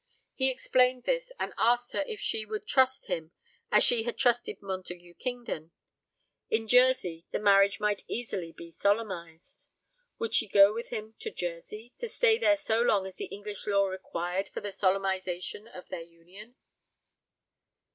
He 0.33 0.49
explained 0.49 1.03
this, 1.03 1.31
and 1.39 1.53
asked 1.59 1.91
her 1.91 2.03
if 2.07 2.19
she 2.19 2.43
would 2.43 2.65
trust 2.65 3.05
him 3.05 3.33
as 3.71 3.83
she 3.83 4.01
had 4.01 4.17
trusted 4.17 4.59
Montague 4.59 5.13
Kingdon. 5.13 5.69
In 6.49 6.67
Jersey 6.67 7.27
the 7.29 7.37
marriage 7.37 7.79
might 7.79 8.03
easily 8.07 8.51
be 8.51 8.71
solemnised. 8.71 9.69
Would 10.17 10.33
she 10.33 10.47
go 10.47 10.73
with 10.73 10.89
him 10.89 11.13
to 11.19 11.29
Jersey, 11.29 11.93
to 11.99 12.09
stay 12.09 12.39
there 12.39 12.57
so 12.57 12.81
long 12.81 13.05
as 13.05 13.17
the 13.17 13.25
English 13.25 13.67
law 13.67 13.85
required 13.85 14.49
for 14.49 14.59
the 14.59 14.71
solemnization 14.71 15.67
of 15.67 15.87
their 15.89 16.01
union? 16.01 16.55